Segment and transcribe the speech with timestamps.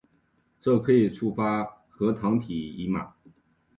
[0.59, 3.13] 这可以触发核糖体移码。